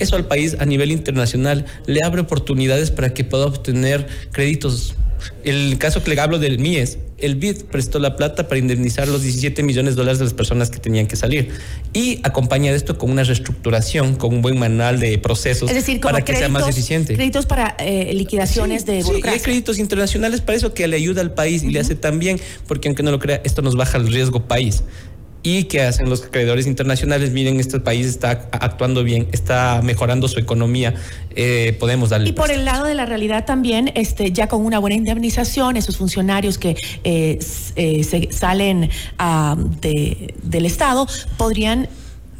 Eso 0.00 0.16
al 0.16 0.26
país 0.26 0.56
a 0.58 0.66
nivel 0.66 0.90
internacional 0.90 1.66
le 1.86 2.00
abre 2.04 2.22
oportunidades 2.22 2.90
para 2.90 3.14
que 3.14 3.22
pueda 3.22 3.46
obtener 3.46 4.08
créditos 4.32 4.96
el 5.44 5.76
caso 5.78 6.02
que 6.02 6.14
le 6.14 6.20
hablo 6.20 6.38
del 6.38 6.58
MIES, 6.58 6.98
el 7.18 7.36
BID 7.36 7.64
prestó 7.70 7.98
la 8.00 8.16
plata 8.16 8.48
para 8.48 8.58
indemnizar 8.58 9.06
los 9.06 9.22
17 9.22 9.62
millones 9.62 9.94
de 9.94 10.00
dólares 10.00 10.18
de 10.18 10.24
las 10.24 10.34
personas 10.34 10.70
que 10.70 10.78
tenían 10.78 11.06
que 11.06 11.16
salir. 11.16 11.50
Y 11.92 12.20
acompaña 12.24 12.72
de 12.72 12.76
esto 12.76 12.98
con 12.98 13.10
una 13.10 13.22
reestructuración, 13.22 14.16
con 14.16 14.34
un 14.34 14.42
buen 14.42 14.58
manual 14.58 14.98
de 14.98 15.16
procesos 15.18 15.70
para 16.00 16.24
que 16.24 16.36
sea 16.36 16.48
más 16.48 16.68
eficiente. 16.68 17.14
Créditos 17.14 17.46
para 17.46 17.76
eh, 17.78 18.12
liquidaciones 18.12 18.84
de 18.86 19.02
burocracia. 19.04 19.30
Sí, 19.30 19.38
hay 19.38 19.40
créditos 19.40 19.78
internacionales 19.78 20.40
para 20.40 20.58
eso 20.58 20.74
que 20.74 20.86
le 20.88 20.96
ayuda 20.96 21.20
al 21.20 21.32
país 21.32 21.62
y 21.62 21.70
le 21.70 21.78
hace 21.78 21.94
también, 21.94 22.40
porque 22.66 22.88
aunque 22.88 23.04
no 23.04 23.12
lo 23.12 23.20
crea, 23.20 23.40
esto 23.44 23.62
nos 23.62 23.76
baja 23.76 23.98
el 23.98 24.12
riesgo 24.12 24.48
país 24.48 24.82
y 25.42 25.64
que 25.64 25.82
hacen 25.82 26.08
los 26.08 26.22
acreedores 26.22 26.66
internacionales, 26.66 27.32
miren, 27.32 27.58
este 27.58 27.80
país 27.80 28.06
está 28.06 28.48
actuando 28.52 29.02
bien, 29.02 29.28
está 29.32 29.80
mejorando 29.82 30.28
su 30.28 30.38
economía, 30.38 30.94
eh, 31.34 31.76
podemos 31.80 32.10
darle. 32.10 32.30
Y 32.30 32.32
por 32.32 32.50
el 32.50 32.64
lado 32.64 32.84
de 32.86 32.94
la 32.94 33.06
realidad 33.06 33.44
también, 33.44 33.90
este, 33.94 34.32
ya 34.32 34.48
con 34.48 34.64
una 34.64 34.78
buena 34.78 34.96
indemnización, 34.96 35.76
esos 35.76 35.96
funcionarios 35.96 36.58
que 36.58 36.76
eh, 37.04 37.38
eh, 37.76 38.04
se 38.04 38.28
salen 38.32 38.90
ah, 39.18 39.56
del 39.80 40.66
Estado 40.66 41.06
podrían 41.36 41.88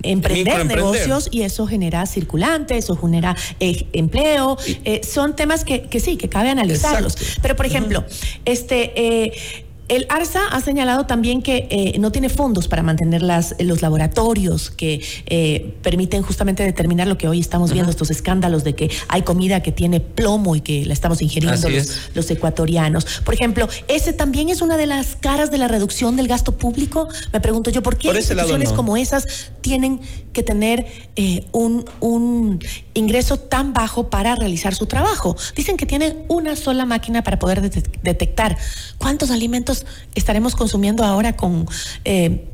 emprender 0.05 0.67
negocios 0.67 1.29
y 1.31 1.43
eso 1.43 1.67
genera 1.67 2.07
circulante, 2.07 2.77
eso 2.77 2.97
genera 2.97 3.37
empleo. 3.61 4.59
son 5.03 5.37
temas 5.37 5.65
que, 5.65 5.83
que, 5.83 6.01
sí, 6.01 6.17
que 6.17 6.29
cabe 6.29 6.51
analizarlos. 6.51 7.17
Pero, 7.41 7.57
por 7.57 7.67
ejemplo, 7.67 8.05
este 8.45 9.65
el 9.93 10.07
ARSA 10.09 10.41
ha 10.51 10.61
señalado 10.63 11.05
también 11.05 11.43
que 11.43 11.69
eh, 11.71 11.99
no 11.99 12.11
tiene 12.11 12.31
fondos 12.31 12.67
para 12.67 12.83
mantener 12.83 13.21
las, 13.21 13.55
los 13.59 13.83
laboratorios 13.83 14.71
que 14.71 15.05
eh, 15.27 15.75
permiten 15.83 16.23
justamente 16.23 16.63
determinar 16.63 17.07
lo 17.07 17.19
que 17.19 17.29
hoy 17.29 17.41
estamos 17.41 17.75
viendo, 17.75 17.91
estos 17.91 18.11
escándalos 18.11 18.65
de 18.65 18.75
que 18.75 18.91
hay 19.09 19.21
comida 19.21 19.63
que 19.63 19.71
tiene 19.71 20.01
plomo 20.01 20.57
y 20.57 20.63
que 20.63 20.87
la 20.87 20.95
estamos 20.95 21.21
ingiriendo 21.21 21.69
los, 22.15 22.31
ecuatorianos. 22.31 23.05
Por 23.23 23.35
ejemplo, 23.35 23.69
ese 23.89 24.15
también 24.15 24.49
es 24.49 24.63
una 24.63 24.79
de 24.79 24.87
las 24.87 25.15
caras 25.17 25.51
de 25.51 25.59
la 25.59 25.69
reducción 25.69 26.17
del 26.17 26.27
gasto 26.27 26.53
público. 26.53 27.09
Me 27.31 27.41
pregunto 27.41 27.69
yo, 27.69 27.83
¿por 27.83 27.99
qué 27.99 28.09
instituciones 28.09 28.73
como 28.73 28.97
esas 28.97 29.51
tienen 29.61 30.01
que 30.33 30.43
tener 30.43 30.87
eh, 31.17 31.45
un, 31.53 31.85
un 32.01 32.61
ingreso 32.95 33.39
tan 33.39 33.75
bajo 33.75 34.09
para 34.09 34.37
realizar 34.37 34.75
su 34.75 34.87
trabajo? 34.87 35.37
Dicen 35.55 35.77
que 35.77 35.85
tienen 35.85 36.25
una 36.29 36.57
sola 36.57 36.87
máquina 36.87 37.23
para 37.23 37.39
poder 37.39 37.61
detectar 37.61 38.57
cuántos 38.97 39.31
alimentos 39.31 39.82
estaremos 40.15 40.55
consumiendo 40.57 41.05
ahora 41.05 41.37
con 41.37 41.67
eh, 42.05 42.45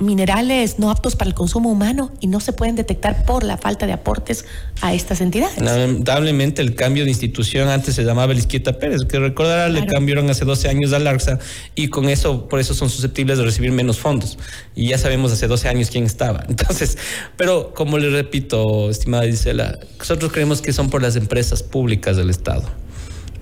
minerales 0.00 0.78
no 0.78 0.90
aptos 0.90 1.16
para 1.16 1.28
el 1.28 1.34
consumo 1.34 1.70
humano 1.70 2.12
y 2.20 2.26
no 2.26 2.40
se 2.40 2.52
pueden 2.52 2.76
detectar 2.76 3.24
por 3.24 3.42
la 3.42 3.56
falta 3.56 3.86
de 3.86 3.92
aportes 3.92 4.44
a 4.80 4.94
estas 4.94 5.20
entidades. 5.20 5.60
Lamentablemente 5.60 6.62
el 6.62 6.74
cambio 6.74 7.04
de 7.04 7.10
institución 7.10 7.68
antes 7.68 7.94
se 7.94 8.04
llamaba 8.04 8.32
Lisquieta 8.32 8.78
Pérez, 8.78 9.02
que 9.08 9.18
recordará 9.18 9.68
le 9.68 9.86
cambiaron 9.86 10.30
hace 10.30 10.44
12 10.44 10.68
años 10.68 10.92
a 10.92 10.98
Larxa 10.98 11.38
y 11.74 11.88
con 11.88 12.08
eso, 12.08 12.48
por 12.48 12.60
eso 12.60 12.74
son 12.74 12.90
susceptibles 12.90 13.38
de 13.38 13.44
recibir 13.44 13.72
menos 13.72 13.98
fondos. 13.98 14.38
Y 14.74 14.88
ya 14.88 14.98
sabemos 14.98 15.32
hace 15.32 15.46
12 15.46 15.68
años 15.68 15.90
quién 15.90 16.04
estaba. 16.04 16.44
Entonces, 16.48 16.96
pero 17.36 17.72
como 17.74 17.98
le 17.98 18.10
repito, 18.10 18.90
estimada 18.90 19.24
Gisela, 19.24 19.78
nosotros 19.98 20.32
creemos 20.32 20.62
que 20.62 20.72
son 20.72 20.90
por 20.90 21.02
las 21.02 21.16
empresas 21.16 21.62
públicas 21.62 22.16
del 22.16 22.30
Estado, 22.30 22.64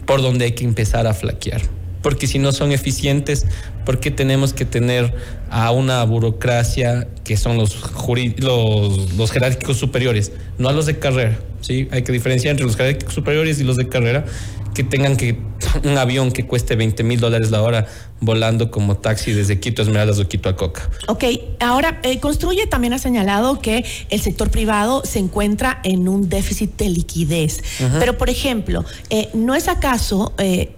por 0.06 0.22
donde 0.22 0.46
hay 0.46 0.52
que 0.52 0.64
empezar 0.64 1.06
a 1.06 1.14
flaquear 1.14 1.62
porque 2.06 2.28
si 2.28 2.38
no 2.38 2.52
son 2.52 2.70
eficientes, 2.70 3.46
¿por 3.84 3.98
qué 3.98 4.12
tenemos 4.12 4.52
que 4.52 4.64
tener 4.64 5.12
a 5.50 5.72
una 5.72 6.04
burocracia 6.04 7.08
que 7.24 7.36
son 7.36 7.56
los, 7.56 7.76
los, 8.38 9.12
los 9.14 9.32
jerárquicos 9.32 9.76
superiores, 9.76 10.30
no 10.56 10.68
a 10.68 10.72
los 10.72 10.86
de 10.86 11.00
carrera? 11.00 11.40
¿sí? 11.62 11.88
Hay 11.90 12.02
que 12.02 12.12
diferenciar 12.12 12.52
entre 12.52 12.64
los 12.64 12.76
jerárquicos 12.76 13.12
superiores 13.12 13.58
y 13.58 13.64
los 13.64 13.74
de 13.74 13.88
carrera 13.88 14.24
que 14.72 14.84
tengan 14.84 15.16
que 15.16 15.36
un 15.82 15.98
avión 15.98 16.30
que 16.30 16.46
cueste 16.46 16.76
20 16.76 17.02
mil 17.02 17.18
dólares 17.18 17.50
la 17.50 17.60
hora 17.60 17.88
volando 18.20 18.70
como 18.70 18.98
taxi 18.98 19.32
desde 19.32 19.58
Quito 19.58 19.82
a 19.82 19.86
Esmeraldas 19.86 20.20
o 20.20 20.28
Quito 20.28 20.48
a 20.48 20.54
Coca. 20.54 20.88
Ok, 21.08 21.24
ahora 21.58 21.98
eh, 22.04 22.20
Construye 22.20 22.68
también 22.68 22.92
ha 22.92 22.98
señalado 22.98 23.58
que 23.58 23.84
el 24.10 24.20
sector 24.20 24.48
privado 24.52 25.02
se 25.04 25.18
encuentra 25.18 25.80
en 25.82 26.06
un 26.06 26.28
déficit 26.28 26.76
de 26.76 26.88
liquidez. 26.88 27.64
Pero, 27.98 28.16
por 28.16 28.30
ejemplo, 28.30 28.84
eh, 29.10 29.28
¿no 29.34 29.56
es 29.56 29.66
acaso... 29.66 30.32
Eh, 30.38 30.70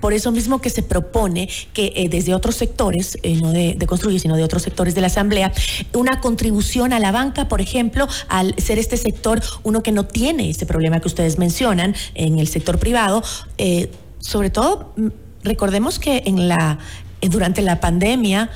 por 0.00 0.12
eso 0.12 0.30
mismo 0.30 0.60
que 0.60 0.70
se 0.70 0.82
propone 0.82 1.48
que 1.72 1.92
eh, 1.96 2.08
desde 2.08 2.34
otros 2.34 2.56
sectores, 2.56 3.18
eh, 3.22 3.40
no 3.40 3.52
de, 3.52 3.74
de 3.74 3.86
Construye, 3.86 4.18
sino 4.18 4.36
de 4.36 4.44
otros 4.44 4.62
sectores 4.62 4.94
de 4.94 5.00
la 5.00 5.08
Asamblea, 5.08 5.52
una 5.92 6.20
contribución 6.20 6.92
a 6.92 6.98
la 6.98 7.12
banca, 7.12 7.48
por 7.48 7.60
ejemplo, 7.60 8.06
al 8.28 8.54
ser 8.58 8.78
este 8.78 8.96
sector 8.96 9.42
uno 9.62 9.82
que 9.82 9.92
no 9.92 10.06
tiene 10.06 10.50
ese 10.50 10.66
problema 10.66 11.00
que 11.00 11.08
ustedes 11.08 11.38
mencionan 11.38 11.94
en 12.14 12.38
el 12.38 12.48
sector 12.48 12.78
privado, 12.78 13.22
eh, 13.58 13.90
sobre 14.20 14.50
todo 14.50 14.92
mm, 14.96 15.08
recordemos 15.42 15.98
que 15.98 16.22
en 16.26 16.48
la 16.48 16.78
durante 17.20 17.62
la 17.62 17.80
pandemia 17.80 18.50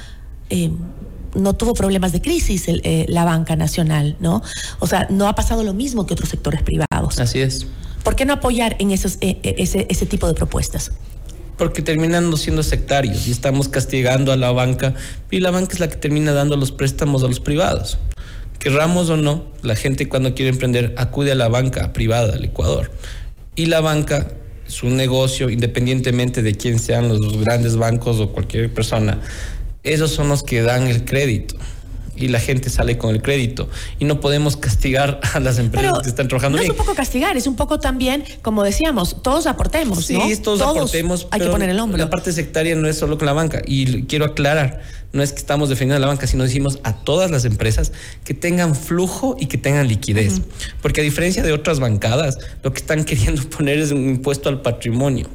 no 1.35 1.55
tuvo 1.55 1.75
problemas 1.75 2.13
de 2.13 2.21
crisis 2.21 2.67
la 3.09 3.25
banca 3.25 3.57
nacional, 3.57 4.17
¿no? 4.21 4.43
O 4.79 4.87
sea, 4.87 5.09
no 5.11 5.27
ha 5.27 5.35
pasado 5.35 5.65
lo 5.65 5.75
mismo 5.75 6.07
que 6.07 6.13
otros 6.13 6.29
sectores 6.29 6.63
privados. 6.63 7.19
Así 7.19 7.41
es. 7.41 7.67
¿Por 8.03 8.17
qué 8.17 8.25
no 8.25 8.35
apoyar 8.35 8.77
en 8.79 8.91
esos, 8.91 9.19
ese, 9.21 9.87
ese 9.89 10.07
tipo 10.07 10.27
de 10.27 10.35
propuestas? 10.35 10.93
porque 11.63 11.81
terminan 11.81 12.37
siendo 12.37 12.65
sectarios 12.65 13.29
y 13.29 13.31
estamos 13.31 13.69
castigando 13.69 14.33
a 14.33 14.37
la 14.37 14.51
banca 14.51 14.95
y 15.31 15.39
la 15.39 15.53
banca 15.53 15.75
es 15.75 15.79
la 15.81 15.89
que 15.89 15.95
termina 15.95 16.33
dando 16.33 16.57
los 16.57 16.73
préstamos 16.73 17.23
a 17.23 17.29
los 17.29 17.39
privados. 17.39 17.99
Querramos 18.59 19.11
o 19.11 19.17
no, 19.17 19.45
la 19.63 19.77
gente 19.77 20.09
cuando 20.09 20.35
quiere 20.35 20.51
emprender 20.51 20.93
acude 20.97 21.31
a 21.31 21.35
la 21.37 21.47
banca 21.47 21.93
privada 21.93 22.33
del 22.33 22.47
Ecuador 22.47 22.91
y 23.55 23.67
la 23.67 23.81
banca 23.81 24.29
es 24.67 24.83
un 24.83 24.97
negocio 24.97 25.51
independientemente 25.51 26.43
de 26.43 26.55
quién 26.57 26.81
sean 26.81 27.09
los 27.09 27.37
grandes 27.39 27.77
bancos 27.77 28.19
o 28.19 28.33
cualquier 28.33 28.73
persona. 28.75 29.21
Esos 29.85 30.11
son 30.11 30.29
los 30.29 30.43
que 30.43 30.63
dan 30.63 30.89
el 30.89 31.05
crédito 31.05 31.57
y 32.17 32.29
la 32.29 32.41
gente 32.41 32.71
sale 32.71 32.99
con 32.99 33.15
el 33.15 33.23
crédito. 33.23 33.69
Y 33.99 34.05
no 34.05 34.21
podemos 34.21 34.57
castigar 34.57 35.21
a 35.35 35.41
las 35.41 35.59
empresas 35.59 36.01
que 36.03 36.09
están 36.09 36.29
trabajando 36.29 36.57
no 36.57 36.63
bien. 36.63 36.73
es 36.73 36.79
un 36.79 36.85
poco 36.85 36.97
castigar, 36.97 37.37
es 37.37 37.47
un 37.47 37.57
poco 37.57 37.81
también, 37.81 38.25
como 38.43 38.63
decíamos, 38.63 39.23
todos 39.23 39.47
aportemos. 39.47 40.05
Sí, 40.05 40.19
todos, 40.43 40.61
aportemos. 40.61 41.27
Hay 41.31 41.41
que 41.41 41.49
poner 41.49 41.71
el 41.71 41.79
hombro. 41.79 41.99
La 41.99 42.11
parte 42.11 42.33
sectaria 42.33 42.75
no 42.75 42.89
es 42.89 42.99
solo 42.99 43.19
con 43.19 43.27
la 43.27 43.33
banca. 43.33 43.63
Y 43.67 44.05
quiero 44.05 44.25
aclarar, 44.25 44.83
no 45.13 45.23
es 45.23 45.33
que 45.33 45.39
estamos 45.39 45.69
defendiendo 45.69 45.97
a 45.97 46.01
la 46.01 46.13
banca, 46.13 46.27
sino 46.27 46.45
decimos 46.45 46.79
a 46.85 46.95
todas 46.95 47.31
las 47.31 47.45
empresas 47.45 47.93
que 48.25 48.35
tengan 48.35 48.75
flujo 48.75 49.37
y 49.39 49.47
que 49.47 49.59
tengan 49.59 49.89
liquidez. 49.89 50.41
Porque 50.81 51.01
a 51.01 51.05
diferencia 51.05 51.43
de 51.43 51.53
otras 51.53 51.81
bancadas, 51.81 52.39
lo 52.63 52.73
que 52.73 52.81
están 52.81 53.05
queriendo 53.07 53.43
poner 53.49 53.79
es 53.79 53.93
un 53.93 54.09
impuesto 54.09 54.49
al 54.49 54.63
patrimonio. 54.63 55.29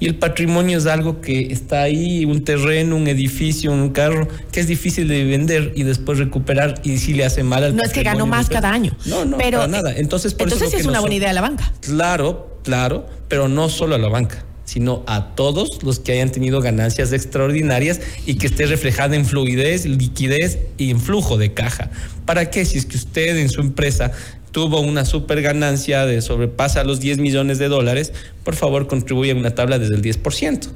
Y 0.00 0.06
el 0.06 0.14
patrimonio 0.16 0.78
es 0.78 0.86
algo 0.86 1.20
que 1.20 1.52
está 1.52 1.82
ahí, 1.82 2.24
un 2.24 2.42
terreno, 2.42 2.96
un 2.96 3.06
edificio, 3.06 3.70
un 3.70 3.90
carro, 3.90 4.26
que 4.50 4.60
es 4.60 4.66
difícil 4.66 5.06
de 5.06 5.24
vender 5.24 5.72
y 5.76 5.82
después 5.82 6.18
recuperar 6.18 6.80
y 6.82 6.98
si 6.98 7.12
le 7.12 7.24
hace 7.24 7.42
mal 7.42 7.64
al 7.64 7.76
No 7.76 7.82
es 7.82 7.92
que 7.92 8.02
ganó 8.02 8.26
más 8.26 8.48
cada 8.48 8.72
año. 8.72 8.96
No, 9.04 9.26
no, 9.26 9.36
pero, 9.36 9.58
para 9.58 9.70
nada. 9.70 9.92
Entonces, 9.94 10.32
por 10.32 10.48
entonces 10.50 10.80
es 10.80 10.86
una 10.86 11.00
buena 11.00 11.16
idea 11.16 11.32
la 11.34 11.42
banca. 11.42 11.70
Claro, 11.82 12.58
claro, 12.64 13.06
pero 13.28 13.48
no 13.48 13.68
solo 13.68 13.94
a 13.94 13.98
la 13.98 14.08
banca 14.08 14.44
sino 14.70 15.02
a 15.08 15.34
todos 15.34 15.82
los 15.82 15.98
que 15.98 16.12
hayan 16.12 16.30
tenido 16.30 16.60
ganancias 16.60 17.12
extraordinarias 17.12 18.00
y 18.24 18.36
que 18.36 18.46
esté 18.46 18.66
reflejada 18.66 19.16
en 19.16 19.26
fluidez, 19.26 19.84
liquidez 19.84 20.60
y 20.78 20.92
en 20.92 21.00
flujo 21.00 21.38
de 21.38 21.52
caja. 21.52 21.90
¿Para 22.24 22.50
qué? 22.50 22.64
Si 22.64 22.78
es 22.78 22.86
que 22.86 22.96
usted 22.96 23.36
en 23.38 23.48
su 23.48 23.62
empresa 23.62 24.12
tuvo 24.52 24.80
una 24.80 25.04
super 25.04 25.42
ganancia 25.42 26.06
de 26.06 26.20
sobrepasa 26.22 26.84
los 26.84 27.00
10 27.00 27.18
millones 27.18 27.58
de 27.58 27.68
dólares, 27.68 28.12
por 28.44 28.54
favor 28.54 28.86
contribuye 28.86 29.32
a 29.32 29.34
una 29.34 29.54
tabla 29.54 29.78
desde 29.78 29.94
el 29.94 30.02
10%, 30.02 30.68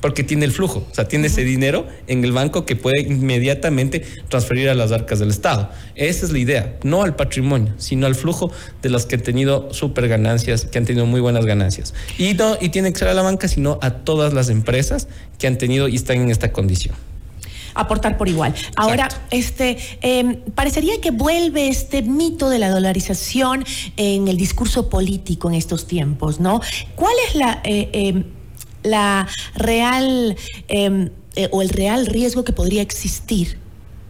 porque 0.00 0.24
tiene 0.24 0.44
el 0.44 0.52
flujo, 0.52 0.86
o 0.90 0.94
sea, 0.94 1.08
tiene 1.08 1.26
ese 1.26 1.44
dinero 1.44 1.86
en 2.06 2.24
el 2.24 2.32
banco 2.32 2.64
que 2.64 2.76
puede 2.76 3.00
inmediatamente 3.02 4.04
transferir 4.28 4.68
a 4.68 4.74
las 4.74 4.92
arcas 4.92 5.18
del 5.18 5.30
Estado. 5.30 5.70
Esa 5.94 6.26
es 6.26 6.32
la 6.32 6.38
idea, 6.38 6.78
no 6.84 7.02
al 7.02 7.16
patrimonio, 7.16 7.74
sino 7.78 8.06
al 8.06 8.14
flujo 8.14 8.50
de 8.82 8.88
los 8.88 9.06
que 9.06 9.16
han 9.16 9.22
tenido 9.22 9.72
super 9.72 10.08
ganancias, 10.08 10.64
que 10.64 10.78
han 10.78 10.84
tenido 10.84 11.06
muy 11.06 11.20
buenas 11.20 11.44
ganancias. 11.46 11.94
Y 12.16 12.34
no 12.34 12.56
y 12.60 12.68
tiene 12.70 12.92
que 12.92 12.98
ser 12.98 13.08
a 13.08 13.14
la 13.14 13.22
banca, 13.22 13.48
sino 13.48 13.78
a 13.82 13.90
todas 13.90 14.32
las 14.32 14.48
empresas 14.48 15.08
que 15.38 15.46
han 15.46 15.58
tenido 15.58 15.88
y 15.88 15.96
están 15.96 16.18
en 16.18 16.30
esta 16.30 16.52
condición 16.52 16.94
aportar 17.74 18.16
por 18.16 18.28
igual. 18.28 18.54
Ahora, 18.76 19.08
este 19.30 19.78
em, 20.00 20.40
parecería 20.54 21.00
que 21.00 21.10
vuelve 21.10 21.68
este 21.68 22.02
mito 22.02 22.48
de 22.48 22.58
la 22.58 22.70
dolarización 22.70 23.64
en 23.96 24.28
el 24.28 24.36
discurso 24.36 24.88
político 24.88 25.48
en 25.48 25.54
estos 25.54 25.86
tiempos, 25.86 26.40
¿no? 26.40 26.60
¿Cuál 26.96 27.14
es 27.28 27.34
la, 27.34 27.60
eh, 27.64 27.90
em, 27.92 28.24
la 28.82 29.28
real 29.54 30.36
em, 30.68 31.10
eh, 31.36 31.48
o 31.52 31.62
el 31.62 31.68
real 31.68 32.06
riesgo 32.06 32.44
que 32.44 32.52
podría 32.52 32.82
existir 32.82 33.58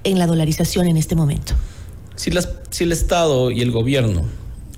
en 0.04 0.18
la 0.18 0.26
dolarización 0.26 0.88
en 0.88 0.96
este 0.96 1.14
momento? 1.14 1.54
Si, 2.16 2.30
las, 2.30 2.48
si 2.70 2.84
el 2.84 2.92
Estado 2.92 3.50
y 3.50 3.60
el 3.60 3.70
gobierno 3.70 4.24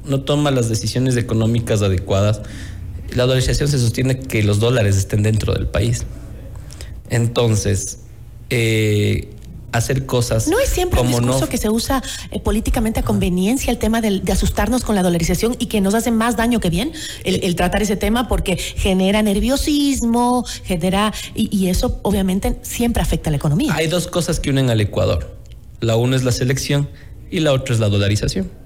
no 0.04 0.22
toman 0.22 0.54
las 0.54 0.68
decisiones 0.68 1.16
económicas 1.16 1.82
adecuadas, 1.82 2.42
la 3.14 3.24
dolarización 3.24 3.68
se 3.68 3.78
sostiene 3.78 4.18
que 4.18 4.42
los 4.42 4.60
dólares 4.60 4.96
estén 4.96 5.22
dentro 5.22 5.52
del 5.52 5.66
país. 5.66 6.04
Entonces, 7.08 8.00
eh, 8.50 9.28
hacer 9.72 10.06
cosas. 10.06 10.48
No 10.48 10.58
es 10.58 10.68
siempre 10.68 11.00
un 11.00 11.08
discurso 11.08 11.48
que 11.48 11.56
se 11.56 11.70
usa 11.70 12.02
eh, 12.30 12.40
políticamente 12.40 13.00
a 13.00 13.02
conveniencia 13.02 13.70
el 13.70 13.78
tema 13.78 14.00
de, 14.00 14.22
asustarnos 14.30 14.84
con 14.84 14.94
la 14.94 15.02
dolarización 15.02 15.56
y 15.58 15.66
que 15.66 15.80
nos 15.80 15.94
hace 15.94 16.10
más 16.10 16.36
daño 16.36 16.60
que 16.60 16.70
bien 16.70 16.92
el, 17.24 17.54
tratar 17.56 17.82
ese 17.82 17.96
tema 17.96 18.28
porque 18.28 18.56
genera 18.56 19.22
nerviosismo, 19.22 20.44
genera 20.64 21.12
y, 21.34 21.56
y, 21.56 21.68
eso 21.68 22.00
obviamente 22.02 22.58
siempre 22.62 23.02
afecta 23.02 23.30
a 23.30 23.32
la 23.32 23.36
economía. 23.36 23.74
Hay 23.74 23.86
dos 23.86 24.06
cosas 24.06 24.40
que 24.40 24.50
unen 24.50 24.70
al 24.70 24.80
Ecuador. 24.80 25.36
La 25.80 25.96
una 25.96 26.16
es 26.16 26.24
la 26.24 26.32
selección 26.32 26.88
y 27.30 27.40
la 27.40 27.52
otra 27.52 27.74
es 27.74 27.80
la 27.80 27.88
dolarización. 27.88 28.59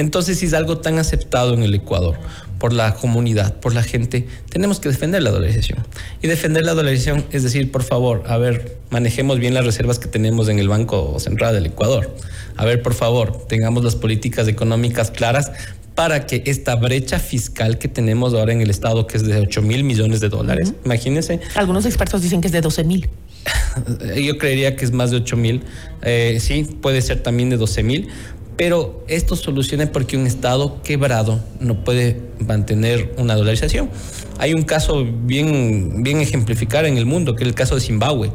Entonces, 0.00 0.38
si 0.38 0.46
es 0.46 0.54
algo 0.54 0.78
tan 0.78 0.98
aceptado 0.98 1.52
en 1.52 1.62
el 1.62 1.74
Ecuador 1.74 2.16
por 2.58 2.72
la 2.72 2.94
comunidad, 2.94 3.60
por 3.60 3.74
la 3.74 3.82
gente, 3.82 4.26
tenemos 4.48 4.80
que 4.80 4.88
defender 4.88 5.22
la 5.22 5.30
dolarización. 5.30 5.78
Y 6.22 6.26
defender 6.26 6.64
la 6.64 6.72
dolarización 6.72 7.26
es 7.32 7.42
decir, 7.42 7.70
por 7.70 7.82
favor, 7.82 8.22
a 8.26 8.38
ver, 8.38 8.78
manejemos 8.88 9.38
bien 9.38 9.52
las 9.52 9.66
reservas 9.66 9.98
que 9.98 10.08
tenemos 10.08 10.48
en 10.48 10.58
el 10.58 10.70
Banco 10.70 11.20
Central 11.20 11.54
del 11.54 11.66
Ecuador. 11.66 12.16
A 12.56 12.64
ver, 12.64 12.80
por 12.80 12.94
favor, 12.94 13.46
tengamos 13.46 13.84
las 13.84 13.94
políticas 13.94 14.48
económicas 14.48 15.10
claras 15.10 15.52
para 15.94 16.26
que 16.26 16.44
esta 16.46 16.76
brecha 16.76 17.18
fiscal 17.18 17.76
que 17.76 17.88
tenemos 17.88 18.32
ahora 18.32 18.54
en 18.54 18.62
el 18.62 18.70
Estado, 18.70 19.06
que 19.06 19.18
es 19.18 19.22
de 19.22 19.38
8 19.38 19.60
mil 19.60 19.84
millones 19.84 20.20
de 20.20 20.30
dólares, 20.30 20.72
imagínense. 20.82 21.40
Algunos 21.56 21.84
expertos 21.84 22.22
dicen 22.22 22.40
que 22.40 22.46
es 22.46 22.52
de 22.52 22.62
12 22.62 22.84
mil. 22.84 23.10
Yo 24.16 24.38
creería 24.38 24.76
que 24.76 24.84
es 24.86 24.92
más 24.92 25.10
de 25.10 25.18
8 25.18 25.36
mil. 25.36 25.62
Eh, 26.00 26.38
sí, 26.40 26.64
puede 26.80 27.02
ser 27.02 27.22
también 27.22 27.50
de 27.50 27.58
12 27.58 27.82
mil 27.82 28.08
pero 28.60 29.02
esto 29.08 29.36
soluciona 29.36 29.90
porque 29.90 30.18
un 30.18 30.26
Estado 30.26 30.82
quebrado 30.82 31.40
no 31.60 31.82
puede 31.82 32.20
mantener 32.46 33.14
una 33.16 33.34
dolarización. 33.34 33.88
Hay 34.36 34.52
un 34.52 34.64
caso 34.64 35.06
bien, 35.06 36.02
bien 36.02 36.20
ejemplificar 36.20 36.84
en 36.84 36.98
el 36.98 37.06
mundo, 37.06 37.34
que 37.36 37.44
es 37.44 37.48
el 37.48 37.54
caso 37.54 37.76
de 37.76 37.80
Zimbabue. 37.80 38.30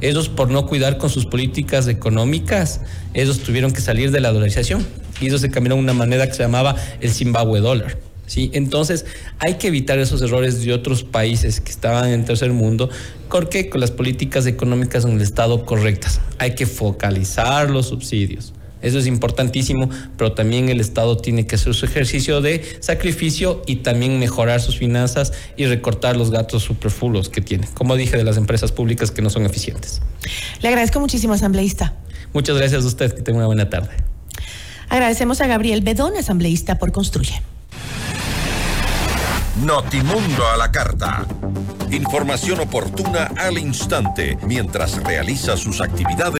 Ellos, 0.00 0.30
por 0.30 0.48
no 0.48 0.64
cuidar 0.64 0.96
con 0.96 1.10
sus 1.10 1.26
políticas 1.26 1.88
económicas, 1.88 2.80
ellos 3.12 3.40
tuvieron 3.40 3.70
que 3.70 3.82
salir 3.82 4.12
de 4.12 4.20
la 4.20 4.32
dolarización 4.32 4.86
y 5.20 5.26
ellos 5.26 5.42
se 5.42 5.50
cambiaron 5.50 5.78
una 5.80 5.92
moneda 5.92 6.26
que 6.26 6.32
se 6.32 6.42
llamaba 6.42 6.74
el 7.02 7.10
Zimbabue 7.10 7.60
dólar. 7.60 7.98
¿sí? 8.24 8.50
Entonces, 8.54 9.04
hay 9.40 9.56
que 9.56 9.66
evitar 9.66 9.98
esos 9.98 10.22
errores 10.22 10.64
de 10.64 10.72
otros 10.72 11.04
países 11.04 11.60
que 11.60 11.70
estaban 11.70 12.08
en 12.08 12.24
tercer 12.24 12.50
mundo, 12.50 12.88
porque 13.28 13.68
con 13.68 13.82
las 13.82 13.90
políticas 13.90 14.46
económicas 14.46 15.04
en 15.04 15.12
el 15.12 15.20
Estado 15.20 15.66
correctas. 15.66 16.22
Hay 16.38 16.54
que 16.54 16.64
focalizar 16.64 17.68
los 17.68 17.88
subsidios 17.88 18.54
eso 18.86 18.98
es 18.98 19.06
importantísimo, 19.06 19.90
pero 20.16 20.32
también 20.32 20.68
el 20.68 20.80
Estado 20.80 21.16
tiene 21.16 21.46
que 21.46 21.56
hacer 21.56 21.74
su 21.74 21.84
ejercicio 21.86 22.40
de 22.40 22.78
sacrificio 22.80 23.62
y 23.66 23.76
también 23.76 24.18
mejorar 24.18 24.60
sus 24.60 24.78
finanzas 24.78 25.32
y 25.56 25.66
recortar 25.66 26.16
los 26.16 26.30
gastos 26.30 26.62
superfluos 26.62 27.28
que 27.28 27.40
tiene, 27.40 27.68
como 27.74 27.96
dije, 27.96 28.16
de 28.16 28.24
las 28.24 28.36
empresas 28.36 28.72
públicas 28.72 29.10
que 29.10 29.22
no 29.22 29.30
son 29.30 29.44
eficientes. 29.44 30.00
Le 30.62 30.68
agradezco 30.68 31.00
muchísimo, 31.00 31.34
asambleísta. 31.34 31.94
Muchas 32.32 32.56
gracias 32.56 32.84
a 32.84 32.86
usted, 32.86 33.12
que 33.12 33.22
tenga 33.22 33.38
una 33.38 33.46
buena 33.46 33.68
tarde. 33.70 33.90
Agradecemos 34.88 35.40
a 35.40 35.46
Gabriel 35.46 35.80
Bedón, 35.80 36.16
asambleísta 36.16 36.78
por 36.78 36.92
Construye. 36.92 37.42
Notimundo 39.64 40.46
a 40.46 40.56
la 40.58 40.70
carta. 40.70 41.26
Información 41.90 42.60
oportuna 42.60 43.30
al 43.38 43.56
instante 43.56 44.36
mientras 44.46 45.02
realiza 45.02 45.56
sus 45.56 45.80
actividades. 45.80 46.34